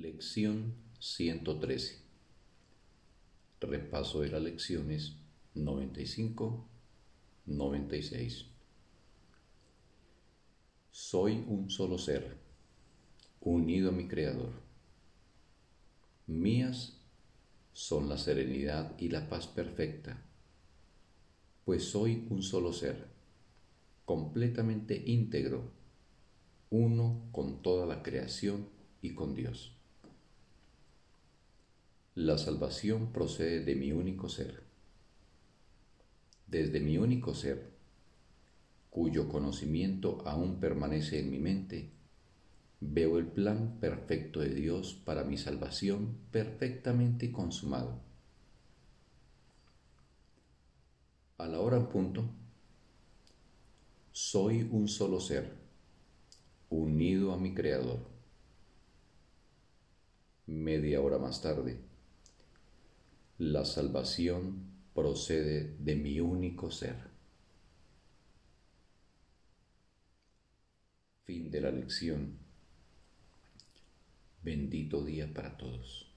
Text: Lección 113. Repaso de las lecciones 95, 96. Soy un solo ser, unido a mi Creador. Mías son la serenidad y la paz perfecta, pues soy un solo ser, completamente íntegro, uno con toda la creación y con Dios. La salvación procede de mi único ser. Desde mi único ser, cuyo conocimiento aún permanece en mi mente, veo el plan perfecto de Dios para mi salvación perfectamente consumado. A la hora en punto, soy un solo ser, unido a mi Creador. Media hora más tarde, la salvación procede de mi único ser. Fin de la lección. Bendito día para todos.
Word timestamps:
Lección 0.00 0.74
113. 1.00 1.98
Repaso 3.60 4.22
de 4.22 4.30
las 4.30 4.40
lecciones 4.40 5.16
95, 5.54 6.66
96. 7.44 8.46
Soy 10.90 11.44
un 11.46 11.68
solo 11.68 11.98
ser, 11.98 12.38
unido 13.42 13.90
a 13.90 13.92
mi 13.92 14.08
Creador. 14.08 14.52
Mías 16.26 16.96
son 17.74 18.08
la 18.08 18.16
serenidad 18.16 18.98
y 18.98 19.10
la 19.10 19.28
paz 19.28 19.46
perfecta, 19.46 20.22
pues 21.66 21.84
soy 21.84 22.26
un 22.30 22.42
solo 22.42 22.72
ser, 22.72 23.08
completamente 24.06 25.02
íntegro, 25.04 25.70
uno 26.70 27.28
con 27.30 27.60
toda 27.60 27.84
la 27.84 28.02
creación 28.02 28.70
y 29.02 29.14
con 29.14 29.34
Dios. 29.34 29.81
La 32.22 32.38
salvación 32.38 33.12
procede 33.12 33.64
de 33.64 33.74
mi 33.74 33.90
único 33.90 34.28
ser. 34.28 34.62
Desde 36.46 36.78
mi 36.78 36.96
único 36.96 37.34
ser, 37.34 37.72
cuyo 38.90 39.28
conocimiento 39.28 40.22
aún 40.24 40.60
permanece 40.60 41.18
en 41.18 41.32
mi 41.32 41.40
mente, 41.40 41.90
veo 42.78 43.18
el 43.18 43.26
plan 43.26 43.78
perfecto 43.80 44.38
de 44.38 44.50
Dios 44.50 44.94
para 45.04 45.24
mi 45.24 45.36
salvación 45.36 46.16
perfectamente 46.30 47.32
consumado. 47.32 47.98
A 51.38 51.48
la 51.48 51.58
hora 51.58 51.76
en 51.76 51.88
punto, 51.88 52.30
soy 54.12 54.62
un 54.70 54.86
solo 54.86 55.18
ser, 55.18 55.56
unido 56.70 57.32
a 57.32 57.36
mi 57.36 57.52
Creador. 57.52 57.98
Media 60.46 61.00
hora 61.00 61.18
más 61.18 61.42
tarde, 61.42 61.90
la 63.38 63.64
salvación 63.64 64.72
procede 64.94 65.76
de 65.78 65.96
mi 65.96 66.20
único 66.20 66.70
ser. 66.70 66.96
Fin 71.24 71.50
de 71.50 71.60
la 71.60 71.70
lección. 71.70 72.38
Bendito 74.42 75.04
día 75.04 75.32
para 75.32 75.56
todos. 75.56 76.11